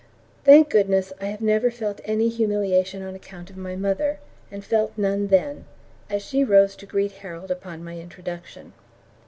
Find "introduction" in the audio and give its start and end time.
7.99-8.73